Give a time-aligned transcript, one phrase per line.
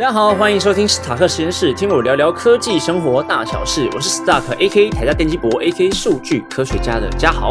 [0.00, 3.86] 大家好，欢迎收听史塔克实验室，听我聊聊科技生活大小事。
[3.92, 4.88] 我是 Stark，A.K.
[4.88, 5.90] 台大电机博，A.K.
[5.90, 7.50] 数据科学家的嘉豪。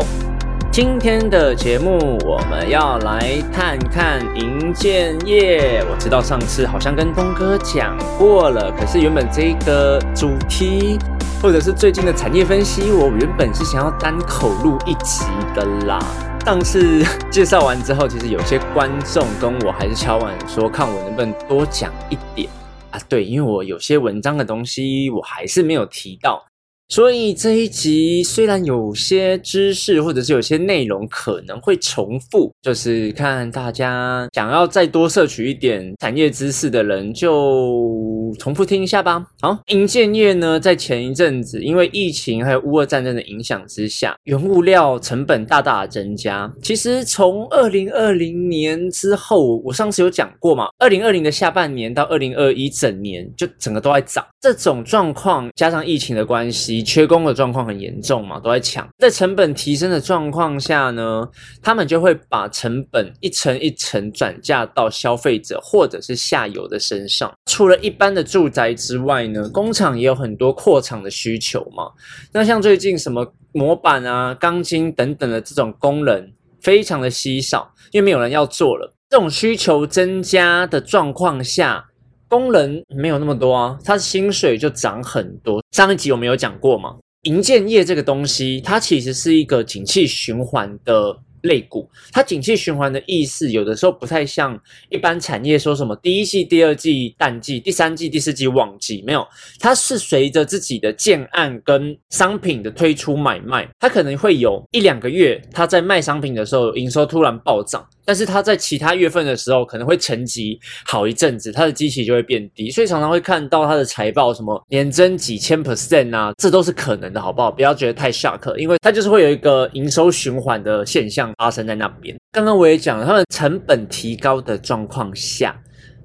[0.71, 5.85] 今天的节目我们要来看看银建业。
[5.91, 10.97] 我知道上次好像跟东哥讲过了，可是原本这个主题
[11.43, 15.99] 或者是最近的产业分析，我原本是想要单口录一集的啦。
[16.45, 22.49] 上次 介绍完之后，其实有些观众跟我还是敲碗说，看我能不能多讲一点
[22.89, 22.99] 啊？
[23.07, 26.43] 对，因为我有些文章的东西我还是没有提到，
[26.89, 38.09] 所以这一集虽然有些知识或者是有些内容可能会重复，就是看大家想要再多摄取一点产业知识的人就。
[38.37, 39.25] 重复听一下吧。
[39.41, 46.51] 好，银建业呢，在前一阵子因为疫情还有乌俄战争的影响之下，原物料成本大大的增加。
[46.61, 54.23] 其实从二零二零年之后，我上次有讲过嘛，二零二零的下半年到二零二一整年，就整个都在涨。
[54.39, 58.87] 这种状况加上疫情的关系，缺工的状况很严重嘛，都在抢。
[58.97, 61.27] 在成本提升的状况下呢，
[61.61, 67.31] 他们就会把成本一层一层转嫁到消费者或者是下游的身上。
[67.45, 71.91] 除了一般的住宅之外呢，工厂也有很多扩厂的需求嘛。
[72.31, 78.93] 那像最近什么模板啊、钢筋等等的这种工人，非常的稀少，因为没有人要做了。
[79.09, 81.88] 这种需求增加的状况下，
[82.29, 85.61] 工人没有那么多啊，他的薪水就涨很多。
[85.71, 91.17] 上一集我们有讲过嘛，营建业这个东西，它其实是一个景气循环的。
[91.43, 99.25] 类股，它景气循环的意思，有的时候不太像一般产业说什么第一季、第二季淡季，第三季、第四季旺季，没有，
[99.57, 107.87] 它是随着自己的建案跟商品的推出买卖，它可能会有一两个月，它在卖商品的时候营收突然暴涨。
[108.09, 117.51] 但是它在其他月份的时候可能会沉积好一阵子，它的基期就会变低，所以常常会看到它的财报什么年增几千 percent 啊，这都是可能的，好不好？
[117.51, 122.17] 不要觉得太 shock，因为它就是会有一个营收循环的现象发生在那边。
[122.31, 125.55] 刚刚我也讲了，他们成本提高的状况下，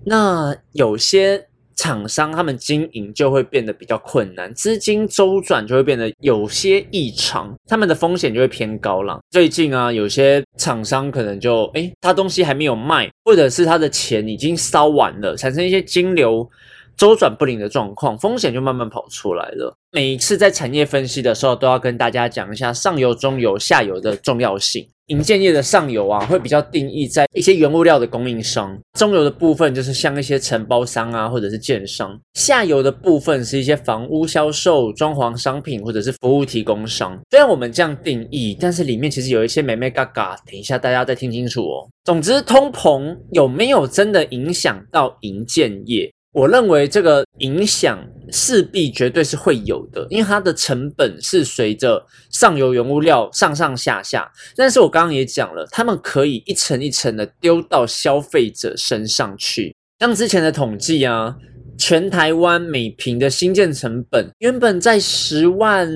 [0.05, 1.43] 那有些。
[1.85, 9.21] 厂商他们经营就会变得比较困难，资金周转就会变得有些异常，他们的风险就会偏高了。
[9.31, 16.49] 最近啊，有些厂商可能就诶，他东西还没有卖，或者是他的钱已经烧完了，产生一些金流
[16.97, 19.77] 周转不灵的状况，风险就慢慢跑出来了。
[19.93, 24.89] 每一次在产业分析的时候，都要跟大家讲一下上游、中游、下游的重要性。
[25.09, 37.19] 银建业的上游啊，会比较定义在一些原物料的供应商；中游的部分就是像一些承包商啊，或者是建商；下游的部分是一些房屋销售、装潢商品或者是服务提供商。
[37.31, 40.35] 虽然我们这样定义，但是里面其实有一些美美嘎嘎。
[40.47, 41.87] 等一下大家再听清楚哦。
[42.05, 46.11] 总之，通膨有没有真的影响到银建业？
[46.35, 54.29] 我认为这个影响势必绝对是会有的，因为它的成本是随着上游原物料上上下下。
[54.57, 59.77] 但是我刚刚也讲了，他们可以一层一层的丢到消费者身上去。
[60.01, 61.37] 像之前的统计啊，
[61.79, 65.89] 全台湾每平的新建成本原本在十万、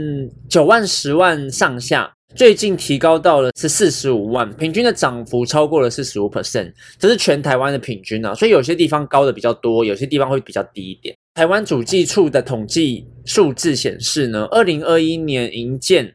[0.49, 2.12] 九万、十万上下。
[2.34, 11.16] 最近提高到了是四十五万，平均的涨幅超过了四十五 percent，这是全台湾的平均啊，所以有些地方高的比较多，有些地方会比较低一点。
[11.34, 16.14] 台湾主计处的统计数字显示呢，二零二一年营建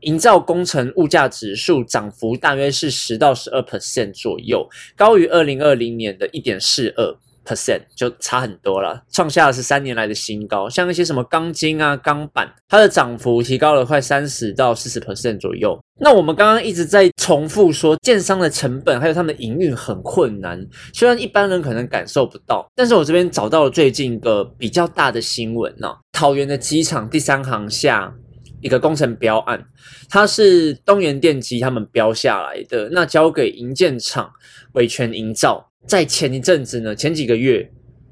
[0.00, 7.16] 营造工程物价指数涨幅大约是十到十二 percent 左右，高于二零二零年的一点四二。
[7.44, 10.68] Percent 就差很多了，创下的是三年来的新高。
[10.68, 15.78] 像一些什么钢筋啊、钢板，它的涨幅提高了快三十到四十 percent 左右。
[16.00, 25.88] 那我们刚刚一直在重复说，建商的成本还有他们的营运很困难，虽然一般人可能感受不到，但是我这边找到了最近一个比较大的新闻呢。
[26.12, 28.12] 桃园的机场第三航下
[28.60, 29.64] 一个工程标案，
[30.08, 34.30] 它是东元电机他们标下来的，那交给营建厂
[34.72, 35.71] 维权营造。
[35.86, 37.68] 在前一阵子呢，前几个月，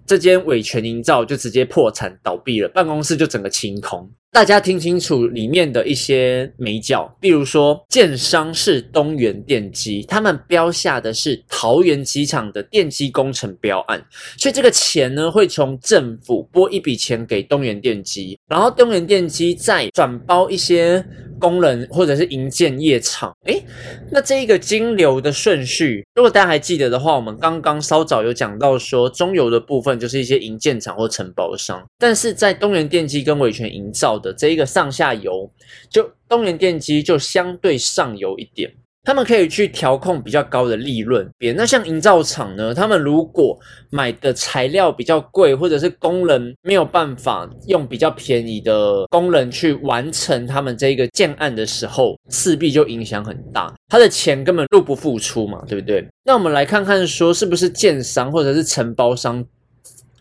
[0.06, 4.10] 这间伟全营造就直接破产倒闭了，办公室就整个清空。
[4.32, 14.04] 大家听清楚里面的一些美角，比如说建商是东元电机，他们标下的是桃园机场的电机工程标案，
[14.36, 21.04] 所以这个钱呢会从政府拨一笔钱给东元电机，然后东元电机再转包一些。
[21.40, 23.60] 工人或者是营建业场，诶，
[24.12, 35.50] 那这一个金流的顺序，如果大家还记得的话，我们刚刚稍早有讲到说，中游的部分就是一些营建厂或承包商，但是在东元电机跟伟权营造的这一个上下游，
[35.88, 38.70] 就东元电机就相对上游一点。
[39.02, 41.28] 他们可以去调控比较高的利润。
[41.38, 43.58] 别那像营造厂呢，他们如果
[43.90, 56.06] 买的材料比较贵，或者是工人没有办法用比较便宜的工人去完成他们这个建案的时候，势必就影响很大，他的钱根本入不敷出嘛，对不对？
[56.24, 59.44] 那我们来看看说，是不是建商或者是承包商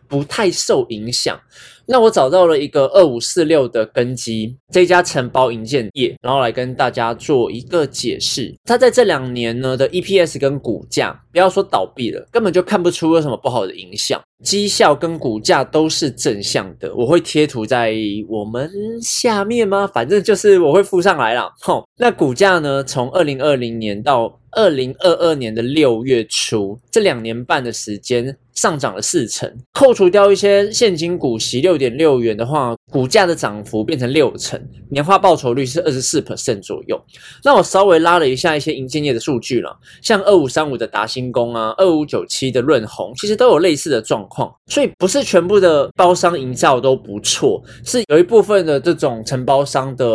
[0.10, 1.40] 不太受影响？
[1.86, 8.54] 那我找到了一个二五四六的根基，这家承包营建业，然后来跟大家做一个解释。
[8.64, 16.94] 它在这两年呢的 EPS 跟股价，不要说倒闭了，根本就看不出有什么不好的影响，绩效跟股价都是正向的。
[16.96, 17.96] 我会贴图在
[18.28, 18.70] 我们
[19.02, 19.90] 下面吗？
[19.92, 21.52] 反正就是我会附上来了。
[21.60, 31.80] 吼，那股价呢，从二零二零年到二零二二年的六月初，这两年半的时间上涨了四成，扣除掉一些现金股息六。
[31.80, 34.62] 点六元的话，股价的涨幅变成六成，
[34.92, 37.02] 年化报酬率是二十四 percent 左右。
[37.42, 44.54] 那我稍微拉了一下一些银建业的数据了，像二五三五的达新工啊，二五九七的润红，其实都有类似的状况。
[44.68, 50.06] 所以不是全部的包商营造都不错，是有一部分的这种承包商的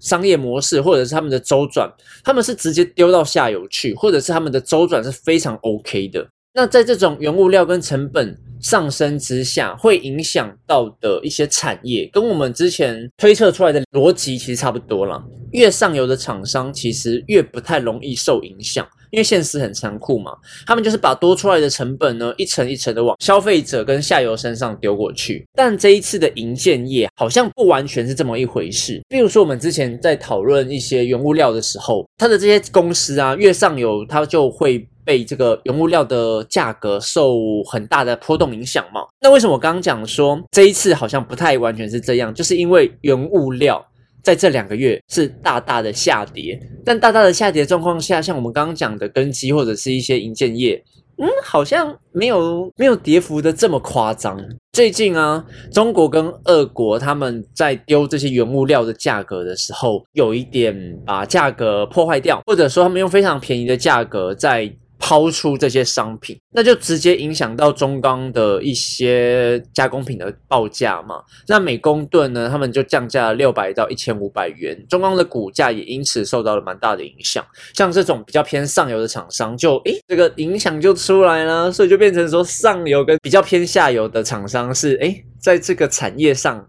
[0.00, 1.88] 商业模式，或者是他们的周转，
[2.24, 6.26] 他们是直接丢到下游去，或者是他们的周转是非常 OK 的。
[6.56, 15.20] 那在这种原物料跟成本上升之下，会影响到的一些产业，跟我们之前推测出来的逻辑其实差不多了。
[15.50, 20.32] 越上游的厂商其实越不太容易受影响，因为现实很残酷嘛。
[20.66, 25.46] 他们就是把多出来的成本呢，一层一层的往消费者跟下游身上丢过去。
[25.54, 29.00] 但这一次的银建业好像不完全是这么一回事。
[29.08, 34.86] 比如说我们之前在讨论一些原物料的时候，它的这些公司啊，越上游它就会。
[35.06, 37.36] 被这个原物料的价格受
[37.70, 39.02] 很大的波动影响嘛？
[39.20, 42.32] 那为什么我刚刚讲说这一次好像不太完全是这样？
[42.32, 43.86] 就是因为原物料
[44.24, 50.82] 在这两个月是大大的下跌，但大大的下跌状况下，像我们刚刚讲的根基或者是一些银建业，
[51.18, 54.42] 嗯，好像没有没有跌幅的这么夸张。
[54.72, 60.74] 最近啊，中国跟俄国他们在丢这些原物料的价格的时候，有一点
[61.04, 64.74] 把价格破坏掉，或者说他们用非常便宜的价格在。
[65.06, 71.22] 抛出这些商品，那就直接影响到中钢的一些加工品的报价嘛。
[71.46, 77.44] 那每公吨呢，他们就降价六百到一千五百元，中钢的股价也因此受到了蛮大的影响。
[77.74, 86.66] 像这种比较偏上游的厂商，就诶这个影响就出来了，所以就变成说上游跟比较偏下游的厂商是诶在这个产业上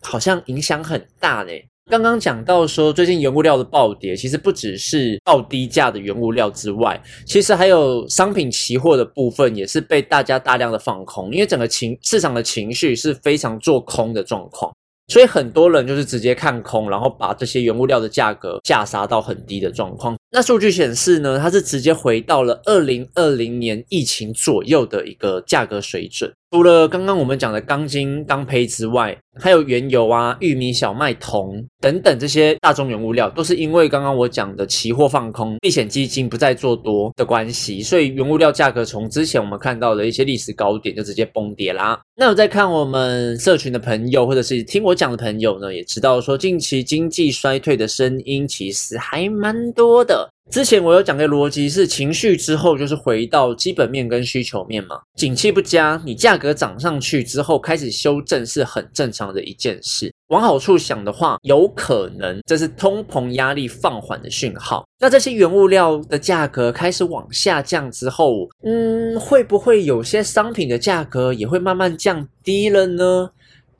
[0.00, 1.52] 好像影响很大呢。
[1.90, 14.74] 刚刚讲到说，最近原物料的暴跌，其实不只是暴低价的原物料之外，其实还有商品期货的部分，也是被大家大量的放空，因为整个情市场的情绪是非常做空的状况，
[15.08, 20.16] 所以很多人就是直接看空，然后把这些原物料的价格价杀到很低的状况。
[20.30, 26.32] 那数据显示呢，它是直接回到了二零二零年疫情左右的一个价格水准。
[26.50, 42.00] 除了刚刚我们讲的钢筋、钢坯之外，还有原油啊、玉米、小麦、铜等等这些大宗原物料，都是因为刚刚我讲的期货放空、避险基金不再做多的关系，所以原物料价格从之前我们看到的一些历史高点就直接崩跌啦。
[42.14, 50.30] 那有在看我们社群的朋友，或者是听我讲的朋友呢，也知道说近期经济衰退的声音其实还蛮多的。
[50.50, 60.12] 之前我有讲个逻辑是情绪之后就是回到基本面跟需求面嘛，景气不佳，你价格涨上去之后开始修正是很正常的一件事。
[60.28, 64.84] 往好处想的话，有可能这是通膨压力放缓的讯号。
[65.00, 73.30] 那这些原物料的价格开始往下降之后，嗯，会不会有些商品的价格也会慢慢降低了呢？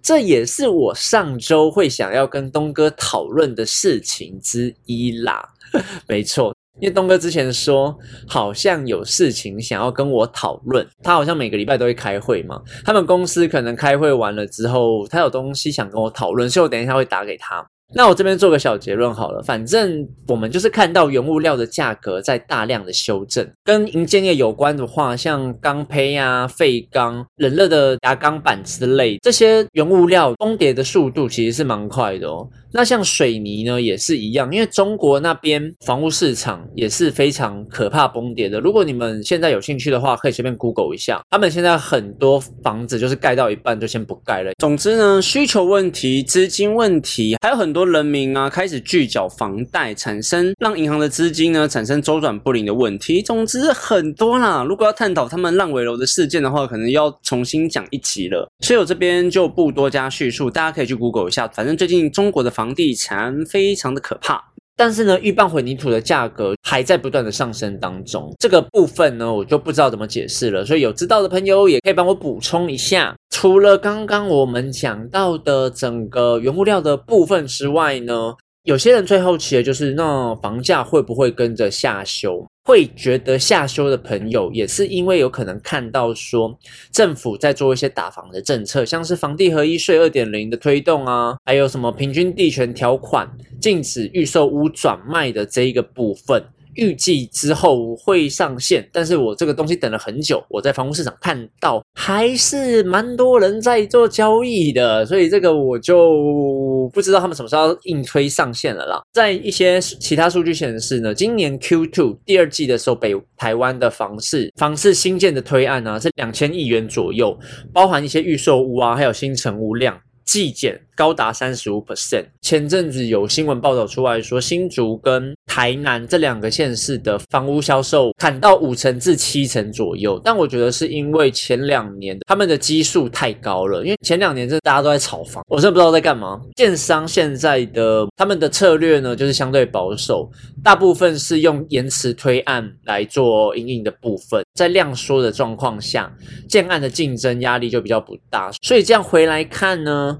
[0.02, 5.50] 这也是我上周会想要跟东哥讨论的事情之一啦。
[6.06, 12.60] 没错，因为东哥之前说好像有事情想要跟我讨论，他好像每个礼拜都会开会嘛。
[12.84, 17.64] 他们公司可能开会完了之后，他有东西想跟我讨论，所以我等一下会打给他。
[17.96, 32.48] 那我这边做个小结论好了，反正我们就是看到原物料的价格在大量的修正，跟银建业有关的话，像钢坯啊、废钢、冷热的牙钢板之类，这些原物料崩跌的速度其实是蛮快的哦。
[32.76, 38.58] 那像水泥呢，也是一样，因为中国那边房屋市场也是非常可怕崩跌的。
[38.58, 44.50] 如果你们现在有兴趣的话，可以随便 Google 一下，他们现在很多房子就是盖到一半就先不盖了。
[44.58, 53.22] 总之呢，需求问题、资金问题，还有很多人民啊开始拒缴房贷，产生让银行的资金呢产生周转不灵的问题。
[53.22, 54.64] 总之很多啦。
[54.64, 58.50] 如果要探讨他们烂尾楼的事件的话，可能要重新讲一集了。
[58.64, 61.46] 所以我这边就不多加叙述，大家可以去 Google 一下。
[61.46, 62.63] 反正最近中国的房。
[62.64, 64.42] 房地产非常的可怕。
[64.75, 70.64] 但是呢，预拌混凝土的价格还在不断的上升当中，这个部分呢，我就不知道怎么解释了。
[70.64, 73.14] 所以有知道的朋友也可以帮我补充一下。
[73.30, 82.47] 除了刚刚我们讲到的整个原物料的部分之外呢，有些人最好奇的就是那房价会不会跟着下修？
[82.64, 86.59] 会觉得下修的朋友，也是因为有可能看到说
[86.90, 93.30] 政府在做一些打房的政策，像是房地合一税二点零的推动啊，还有什么平均地权条款、
[93.61, 96.42] 禁止预售屋转卖的这一个部分。
[96.76, 109.02] 预计之后会上线，但是我这个东西等了很久，我在房屋市场看到还是蛮多人在做交易的，所以这个我就不知道他们什么时候硬推上线了啦。
[109.12, 117.38] 在一些其他数据显示呢，今年 Q2 第二季的时候，北台湾的房市房市新建的推案呢是两千亿元左右，
[117.72, 120.00] 包含一些预售屋啊，还有新成屋量。
[120.24, 122.24] 季减高达三十五 percent。
[122.40, 130.20] 前阵子有新闻报道出来说，新竹跟台南这两个县市的房屋销售砍到五成至七成左右。
[130.24, 136.40] 但我觉得是因为前两年他们的基数太高了，因为前两年这大家都在炒房，我真的不知道在干嘛。
[136.54, 140.30] 建商现在的他们的策略呢，就是相对保守，
[140.62, 146.12] 大部分是用延迟推案来做营运的部分，在量缩的状况下，
[146.48, 148.50] 建案的竞争压力就比较不大。
[148.62, 150.18] 所以这样回来看呢？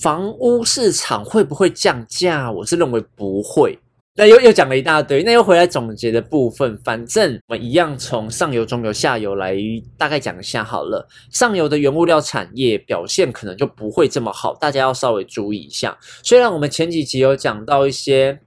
[0.00, 2.50] 房屋市场会不会降价？
[2.50, 3.78] 我是认为不会。
[4.16, 9.54] 那又又讲了一大堆，那又回来总结的部分，反正我们一样从上游、中游、下游来
[9.98, 11.06] 大概讲一下好了。
[11.30, 15.96] 上游的原物料产业表现可能就不会这么好，大家要稍微注意一下。
[16.22, 18.40] 虽然我们前几集有讲到一些。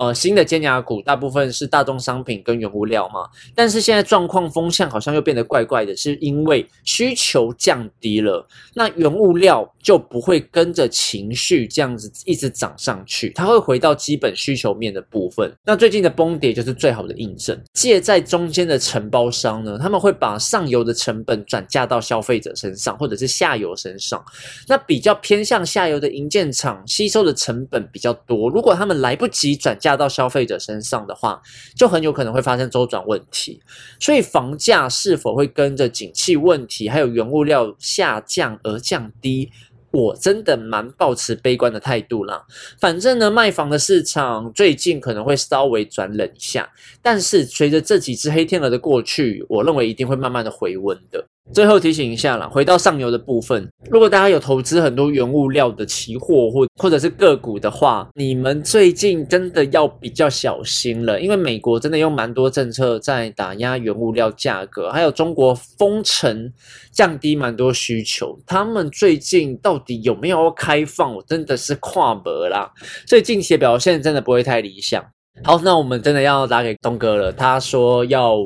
[0.00, 15.52] 呃，新的尖牙股大部分是大宗商品跟原物料嘛，但是现在状况风向好像又变得怪怪的，是因为需求降低了，那原物料就不会跟着情绪这样子一直涨上去，它会回到基本需求面的部分。
[15.66, 17.60] 那最近的崩跌就是最好的印证。
[17.74, 24.24] 借在中间的承包商呢，他们会把上游的成本转嫁到消费者身上，或者是下游身上。
[24.66, 29.89] 那比较偏向下游的营建厂吸收的成本比较多，如果他们来不及转嫁。
[29.90, 31.42] 加到消费者身上的话，
[31.74, 33.60] 就很有可能会发生周转问题。
[33.98, 39.50] 所以房价是否会跟着景气问题，还有原物料下降而降低，
[39.90, 42.46] 我真的蛮抱持悲观的态度啦。
[42.78, 46.70] 反正呢，卖房的市场最近可能会稍微转冷一下，
[47.02, 51.26] 但是随着这几只黑天鹅的过去，我认为一定会慢慢的回温的。
[51.52, 66.52] 最后提醒一下啦，回到上游的部分，如果大家有投资很多原物料的期货或或者是个股的话，你们最近真的要比较小心了，因为美国真的用蛮多政策在打压原物料价格，还有中国封城
[66.92, 72.70] 降低蛮多需求，他们最近到底有没有开放，我真的是跨博啦，
[73.08, 75.04] 所以近期的表现真的不会太理想。
[75.42, 78.36] 好，那我们真的要打给东哥了，他说要。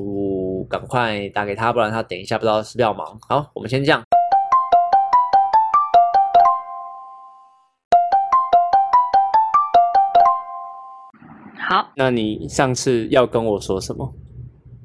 [0.68, 3.18] 赶快打给他，不然他等一下不知道是不是要忙。
[3.28, 4.02] 好，我们先这样。
[11.68, 14.12] 好，那你上次要跟我说什么？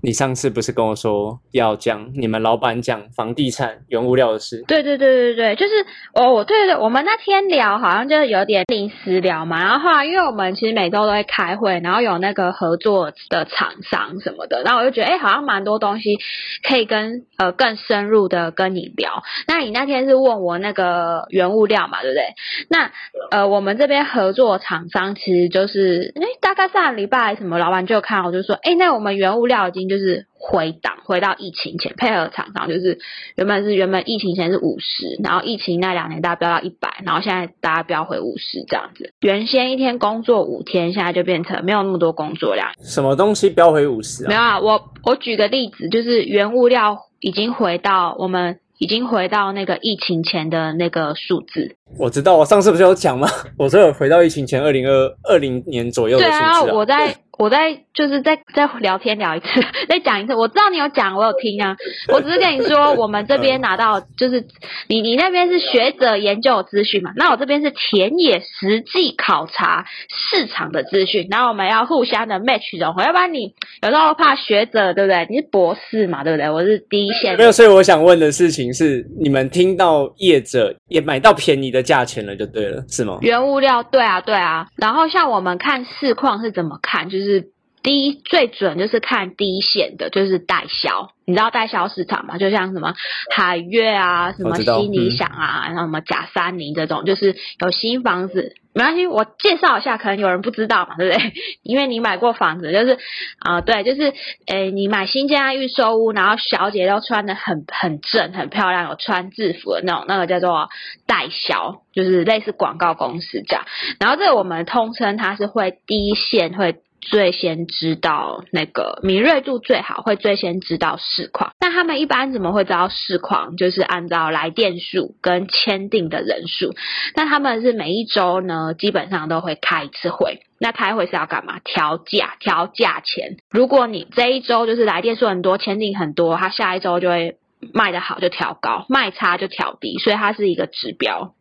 [0.01, 4.63] 你上次不是跟我说要讲你们老板讲房地产原物料的事？
[4.65, 5.73] 对对对对对，就是
[6.13, 16.17] 哦我对对，我们那天聊好像就是有点临时聊嘛，然后后来因为我们其实每周都会开会，然后有那个合作的厂商什么的，然后我就觉得哎，好像蛮多东西
[16.65, 19.21] 可以跟呃更深入的跟你聊。
[19.49, 22.23] 那你那天是问我那个原物料嘛，对不对？
[22.69, 22.91] 那
[23.31, 29.88] 呃我们这边合作厂商其实就是哎大概上礼拜什么老板就看我就说哎，那我们原物料已经。
[29.89, 32.99] 就是回档回到疫情前，配合厂商就是
[33.35, 39.11] 原本是原本疫情前是五十，然后疫情那两年大家飙到一百，然后现在大家飙回五十这样子。
[39.21, 42.71] 原先一天工作五天，现在就变成没有那么多工作量。
[42.81, 44.25] 什么东西飙回五十？
[44.25, 51.75] 啊没有啊，我我举个例子，就是原物料已经回到我们已经回到那个疫情前的那个数字。
[51.97, 53.27] 我知道，我上次不是有讲吗？
[53.57, 56.37] 我说有回到疫情前二零二二零年左右的数字。
[56.37, 57.15] 对啊，我在。
[57.39, 59.47] 我在就是在在聊天聊一次，
[59.87, 60.35] 再讲一次。
[60.35, 61.77] 我知道你有讲，我有听啊。
[62.09, 64.45] 我只是跟你说，我们这边拿到就是
[64.89, 73.53] 你你那边是学者研究资讯嘛，那我这边是田野实际考察市场的资讯，然后我们要互相的 match 融合，要不然你
[73.83, 75.25] 有时候怕学者对不对？
[75.29, 76.49] 你是博士嘛对不对？
[76.49, 77.37] 我是第一线。
[77.37, 83.17] 没有，所以我想问的事情是，你们听到业者也买到便宜的价钱了就对了，是吗？
[83.21, 87.51] 原物料对啊对啊，然后像我们看市况是怎么看，就是。
[87.79, 91.11] 是第一最准就是看第一线的，就是代销。
[91.25, 92.39] 你知道代销市场吗？
[92.39, 92.95] 就像什么
[93.35, 98.55] 海悦啊，什么新理想啊，然后什么假三林这种，就是有新房子。
[98.73, 101.33] 没关系，我介绍一下，可能有人不知道嘛，对不对？
[101.61, 102.97] 因为你买过房子，就是
[103.39, 104.13] 啊，对，就是
[104.47, 110.69] 诶，你买新建预售屋，然后小姐都穿的很很正、很漂亮，有穿制服的那种，那个叫做
[111.05, 113.65] 代销，就是类似广告公司这样。
[113.99, 116.77] 然后这个我们通称它是会第一线会。
[117.01, 121.51] 最先知道那个敏锐度最好，会最先知道市况。
[121.59, 123.57] 那他们一般怎么会知道市况？
[123.57, 126.73] 就是按照来电数跟签订的人数。
[127.15, 130.41] 那他们是每一周呢，基本上都会开一次会。
[130.59, 131.59] 那开会是要干嘛？
[131.63, 133.37] 调价，调价钱。
[133.49, 137.37] 如果你这一周就是来电数很多，签订很多，他下一周就会
[137.73, 141.33] 卖得好就调高，卖差就调低，所以它是一个指标。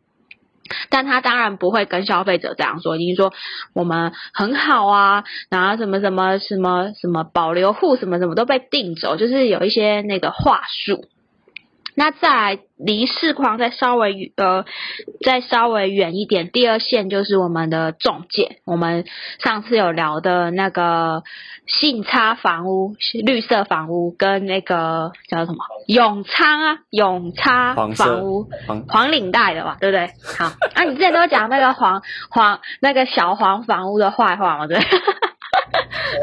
[0.89, 3.33] 但他当然不会跟消费者这样说，已经说
[3.73, 11.05] 我们很好啊，然后什么什么什么什么保留户什么什么都被定走，就是有一些那个话术。
[11.99, 14.63] 那在离市况再稍微呃
[15.25, 18.61] 再稍微远一点，第二线就是我们的中介。
[18.63, 19.03] 我们
[19.43, 21.23] 上次有聊的那个
[21.67, 28.47] 信差房屋、绿色房屋跟那个叫什么永昌啊，永昌房屋
[28.87, 30.09] 黄领带的吧，对不对？
[30.37, 34.79] 好，啊，你之前都讲那个黄黄那个小黄房屋的坏话嘛，对。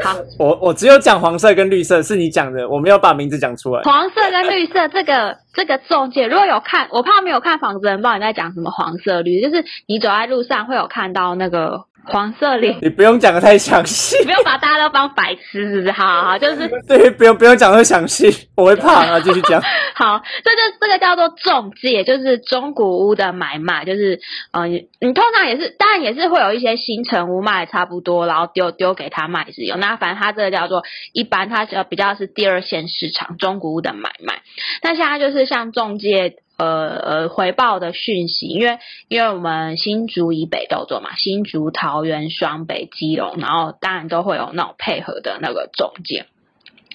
[0.03, 3.81] 好，我我只有讲黄色跟绿色，是你讲的，我没有把名字讲出来。
[3.83, 11.85] 黄色跟绿色，这个这个中介，如果有看，我怕没有看房子的人，不知道你在讲什么黄色绿，就是你走在路上会有看到那个。
[12.07, 15.91] 黄色脸，你不用讲的太详细，不用把大家都当白痴，是不是？
[15.91, 19.19] 好好，就是 对，不用不用讲太详细，我会怕啊。
[19.27, 19.61] 继续讲。
[19.95, 24.19] 好，这就这个叫做中介，就是中古屋的买卖，就是
[24.51, 29.75] 呃，你你通常也是，当然也是会有一些新城屋卖差不多，然后丢丢给他卖是有。
[29.75, 30.83] 那反正他这个叫做
[31.13, 34.41] 一般，他比较是第二线市场中古屋的买卖。
[34.81, 36.35] 那现在就是像中介。
[36.57, 46.25] 呃呃，回报的讯息，因为因为我们新竹以北都做嘛，新竹、桃园、双北、基隆，然后当然都会有那种配合的那个中介，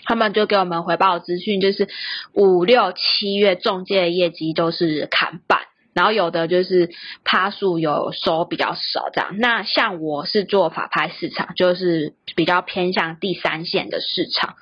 [0.05, 1.89] 他们就给我们回报资讯，就是
[2.33, 5.61] 五六七月中介的业绩都是砍半，
[5.95, 6.91] 然后有的就是
[7.25, 9.39] 趴数有收比较少这样。
[9.39, 14.57] 那像我是做法拍市场，就是比较偏向第三线的市场，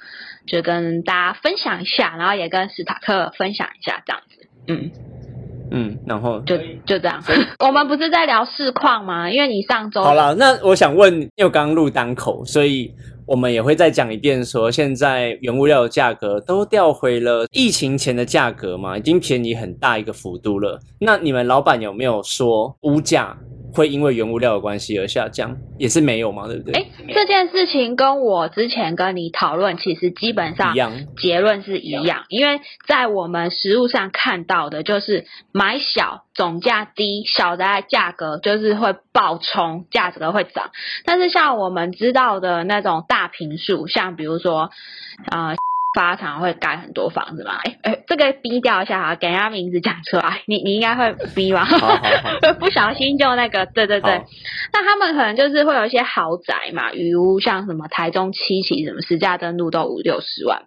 [0.46, 4.39] 就跟大家分享一下，然后也跟史塔克分享一下这样子。
[4.66, 4.90] 嗯
[5.72, 7.22] 嗯，然后就就这样。
[7.64, 9.30] 我们不是在聊市况吗？
[9.30, 12.92] 因为你上周好了，那我想问，因为刚入单口，所以
[13.24, 20.80] 我们也会再讲一遍，说现在原物料的价格都调回了疫情前的价格嘛，已经便宜很大一个幅度了。
[20.98, 23.38] 那你们老板有没有说物价？
[23.72, 26.80] 会因为原物料的关系而下降，也是没有嘛，对不对？
[26.80, 32.24] 哎，这件事情跟我之前跟你讨论，其实基本上一样，结论是一样。
[32.28, 40.70] 因为在我们实物上看到的，就是买小总价低，小的价格就是会爆冲，价格会涨。
[41.04, 44.70] 但是像我们知道的那种大平数，像比如说，
[45.30, 45.54] 啊。
[45.94, 47.58] 发常会盖很多房子嘛？
[47.64, 51.66] 哎哎，这个逼掉一下哈，给人家名字讲出来， 你你应该会逼吧？
[52.60, 54.22] 不小心就那个，对对对。
[54.72, 60.62] 那他们可能就是会有一些豪宅嘛，雨屋，像什么台中七期，什么实价登录都五六十万，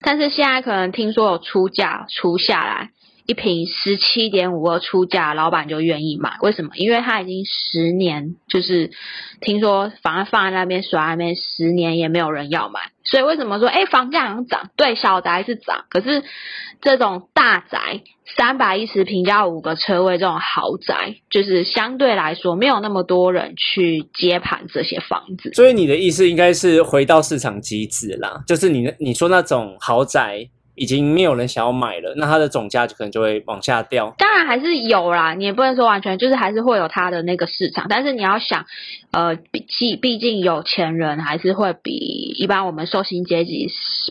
[0.00, 2.90] 但是现在可能听说有出价出下来。
[3.26, 6.70] 一瓶十七点五二出价，老板就愿意买，为什么？
[6.74, 8.90] 因为他已经十年，就是
[9.40, 14.70] 听说房子放在那边耍那边十年也没有人要买，所以为什么说哎房价像涨？
[14.76, 16.24] 对，小宅是涨，可是
[16.80, 18.02] 这种大宅
[18.36, 25.52] 三百一十平加五个车位这种豪宅，就是相对来说没有那么多人去接盘这些房子。
[25.54, 30.48] 所以你的意思应该是回到市场机制啦，就是你你说那种豪宅。
[30.74, 34.14] 已经没有人想要买了，那它的总价就可能就会往下掉。
[34.16, 38.64] 当然还是有啦，你也不能说完全就是还是会有它的那个市场，但是你要想，
[39.12, 43.66] 呃，毕毕竟有钱人还是会比一般我们受薪阶级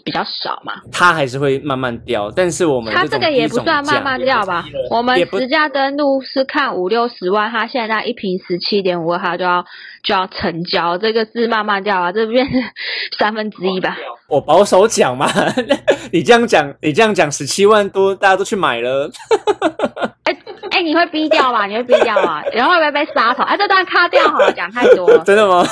[0.05, 0.81] 比较少嘛。
[0.91, 4.65] 它还是会慢慢掉，但是我们它这个也不算慢慢掉吧？
[4.91, 9.65] 我们实价登录是看五六十万，它现在一瓶十七点五，它就要
[10.03, 12.47] 就要成交，这个是慢慢掉啊，这边
[13.17, 13.97] 三分之一吧。
[14.31, 15.29] 我保守讲嘛，
[16.13, 19.11] 你这样讲，你这样讲，十七万多，大家都去买了。
[20.23, 20.37] 哎
[20.71, 21.65] 哎，你会逼掉吧？
[21.67, 22.41] 你会逼掉啊？
[22.53, 23.43] 然后会不会被杀头？
[23.43, 25.17] 哎，这段卡掉好了，讲太多。
[25.25, 25.65] 真的吗？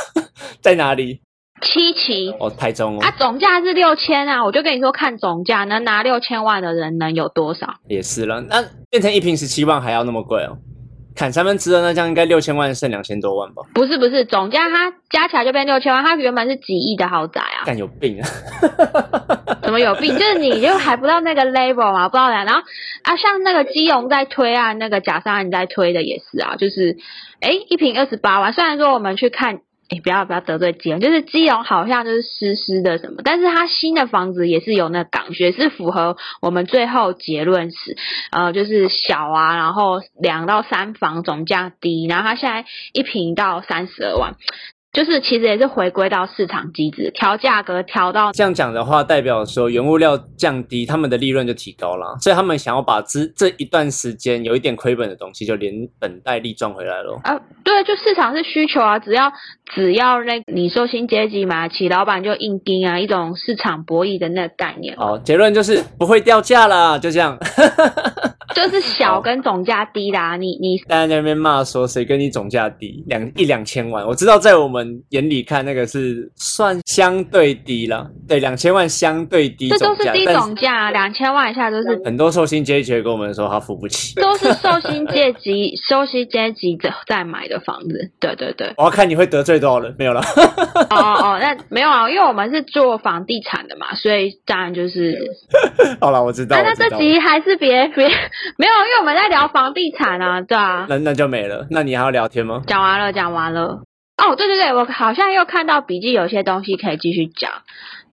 [0.61, 1.21] 在哪里？
[1.61, 2.99] 七期哦，台中哦。
[3.01, 7.75] 啊，总价是六千啊，我就跟你说，看总价，能拿六千万的人能有多少？
[7.87, 10.57] 也是了，那变成一瓶十七万还要那么贵哦。
[11.19, 13.61] 砍三分之二，那这样应该六千万剩两千多万吧？
[13.73, 17.65] 不是不是，总价它加起来就变六千万，它原本是几亿的豪宅啊！
[17.65, 18.27] 干有病啊！
[19.61, 20.17] 怎么有病？
[20.17, 22.61] 就是你就还不到那个 level 嘛，不知道然后
[23.03, 26.95] 啊，像那个基隆在推啊，那个假山你在推的也是啊，就是
[27.41, 29.59] 哎一瓶二十八万，虽然说我们去看。
[29.89, 37.97] 哎，不要不要得罪基隆，就是基隆好像就是湿湿的什么，但是它新的房子也是有那港学，是符合我们最后结论是，
[38.31, 44.35] 呃，就是小啊，然后两到三房总价低，然后它现在一平到三十二万。
[44.91, 57.19] 就是其实也是回归到市场机制，调价格调到这样讲的话，代表说原物料降低，他们的利润就提高了，所以他们想要把这这一段时间有一点亏本的东西，就连本带利赚回来了。
[57.23, 59.31] 啊，对，就市场是需求啊，只要
[59.75, 64.95] 只要那你说新阶级嘛起，老板就硬盯啊，一种市场博弈的那个概念。
[64.97, 67.37] 哦，结论就是不会掉价啦，就这样。
[68.55, 90.21] 就是小跟总价低啦，你你大家在那边骂说谁跟你总价低两一两千万，我知道在我们眼里看那个是算相对低了，对两千万相对低，这都是低总价，两千万以下都是很多寿星阶级跟我们说他付不起，都是寿星阶级 寿星阶级在在买的房子，对对对，我要看你会得罪多少人，没有了，
[90.89, 95.17] 哦哦，那没有啊，因为我们是做房地产的嘛，所以当然就是
[96.01, 98.09] 好了，我知道，那这集还是别别。
[98.57, 100.85] 没有，因为我们在聊房地产啊，对啊。
[100.87, 101.67] 那那就没了。
[101.69, 102.63] 那你还要聊天吗？
[102.67, 103.83] 讲完了，讲完了。
[104.17, 107.51] 哦，对对对，我好像又看到笔记，有些东西可以继续讲。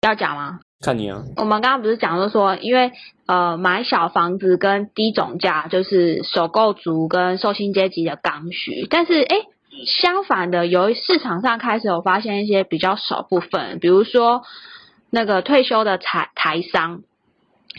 [0.01, 0.59] 要讲吗？
[0.83, 1.23] 看你啊。
[1.37, 2.91] 我们刚刚不是讲说说，因为
[3.25, 8.87] 呃买小房子跟低总价，就是首购族跟受薪阶级的刚需。
[8.89, 9.35] 但是哎，
[9.85, 14.43] 相反的，由市场上开始有发现一些比较少部分，比如说
[15.09, 17.01] 那个退休的台台商。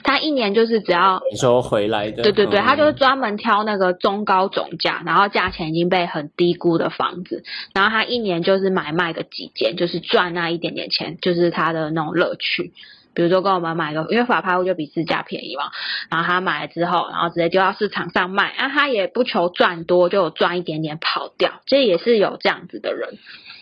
[0.02, 12.72] 他一年就是只要你说回来的，对对对，他就是专门挑那个中高总价，然后价钱已经被很低估的房子，然后他一年就是买卖个几间，就是赚那一点点钱，就是他的那种乐趣。
[13.16, 15.70] 比如说跟我们买个，因为法拍屋就比市价便宜嘛，
[16.10, 23.08] 然后他买了之后，然后直接丢到市场上卖，啊，他也不求赚多，就赚一点点跑掉，这也是有这样子的人。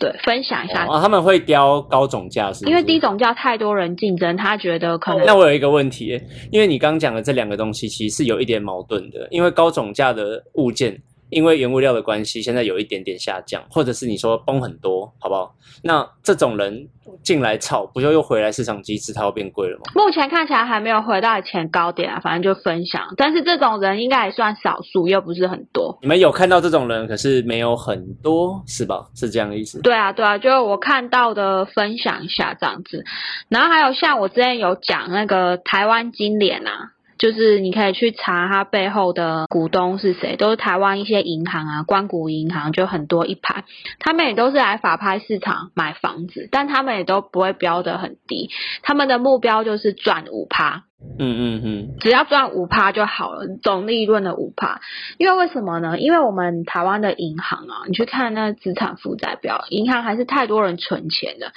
[0.01, 2.67] 对，分享一下啊，他们会雕高总价是？
[2.67, 5.25] 因为低总价太多人竞争，他觉得可能。
[5.25, 11.01] 那我有一个问题，因为你刚讲的这两个东西其实是有一点矛盾的，因为高总价的物件。
[11.33, 15.55] 因为原物料的关系，现在有一点点下降，或者是你说崩很多，好不好？
[15.83, 16.87] 那这种人
[17.23, 19.85] 进来炒，不就又回来市场机制，它要变贵了吗？
[19.95, 23.03] 目前看起来还没有回到以前高点啊，反正就分享。
[23.17, 25.99] 但是这种人应该也算少数，又不是很多。
[26.03, 29.09] 你们有看到这种人，可是没有很多，是吧？
[29.15, 29.81] 是这样的意思？
[29.81, 33.05] 对啊，对啊，就我看到的分享一下这样子。
[33.49, 36.93] 然后还有像我之前有讲那个台湾金联啊。
[37.23, 43.63] 就是你可以去查它背后的股东是谁，都是台湾一些银行啊，关谷银行就很多一排，
[44.01, 48.51] 他们也都是来法拍市场买房子，但他们也都不会标的很低，
[48.83, 50.83] 他们的目标就是赚五趴。
[51.19, 54.81] 嗯嗯嗯，只要赚五趴就好了，总利润的五趴。
[55.19, 55.99] 因为为什么呢？
[55.99, 61.53] 因为我们台湾的银行啊，你去看那资产负债表，银行还是太多人存钱的。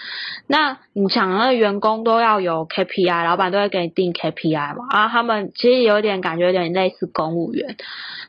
[0.48, 4.86] 那你想，那员工都要有 KPI，老板都会给你定 KPI 嘛？
[4.90, 7.78] 啊，他们其实有点感觉有点类似公务员，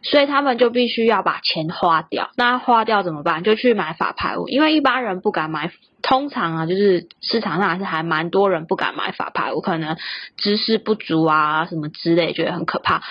[0.02, 2.30] 所以他们就必须要把钱花掉。
[2.36, 3.42] 那花掉怎么办？
[3.42, 5.72] 就去买法拍物，因为一般人不敢买。
[6.02, 9.96] 通常啊，就是市场上还是还蛮多人不敢买法拍，我可能
[10.36, 13.02] 知识不足啊，什么之类，觉得很可怕。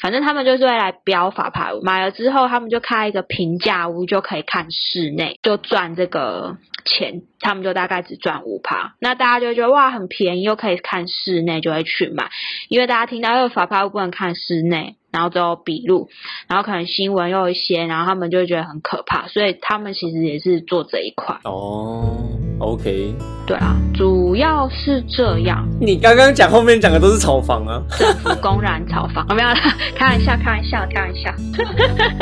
[0.00, 7.22] 反正他们就是会来标法拍，买了之后他们就开一个平价屋，就可以看室内，就赚这个钱。
[7.40, 12.30] 他们就大概只赚五趴，那大家就觉得哇很便宜，又可以看室内，就会去买。
[12.68, 14.96] 因为大家听到又法拍屋不能看室内。
[15.14, 16.08] 然后都有笔录，
[16.48, 21.38] 然后可能新闻又一些，然后他们就会觉得很可怕，所以他们其实也是做这一块。
[21.44, 22.18] 哦
[22.58, 23.14] ，OK，
[23.46, 25.64] 对啊，主要是这样。
[25.80, 27.80] 你刚刚讲后面讲的都是炒房啊？
[27.96, 29.54] 政府公然炒房，没有啦，
[29.94, 31.32] 开玩笑，开玩笑，开玩笑。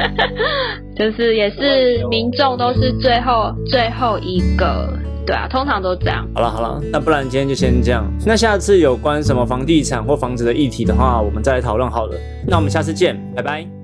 [0.94, 4.92] 就是也是民众都是最后最后一个。
[5.26, 6.26] 对啊，通常都这样。
[6.34, 8.04] 好了好了，那不然今天就先这样。
[8.26, 12.16] 那下次有关什么房地产或房子的议题的话，我们再来讨论好了。
[12.46, 13.81] 那我们下次见，拜拜。